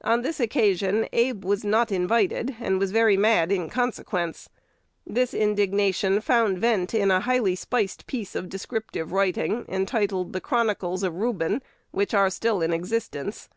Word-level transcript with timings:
On 0.00 0.22
this 0.22 0.40
occasion 0.40 1.06
Abe 1.12 1.44
was 1.44 1.62
not 1.62 1.92
invited, 1.92 2.56
and 2.58 2.78
was 2.80 2.90
very 2.90 3.18
"mad" 3.18 3.52
in 3.52 3.68
consequence. 3.68 4.48
This 5.06 5.34
indignation 5.34 6.22
found 6.22 6.56
vent 6.58 6.94
in 6.94 7.10
a 7.10 7.20
highly 7.20 7.54
spiced 7.54 8.06
piece 8.06 8.34
of 8.34 8.48
descriptive 8.48 9.12
writing, 9.12 9.66
entitled 9.68 10.32
"The 10.32 10.40
Chronicles 10.40 11.02
of 11.02 11.16
Reuben," 11.16 11.60
which 11.90 12.14
are 12.14 12.30
still 12.30 12.62
in 12.62 12.72
existence. 12.72 13.50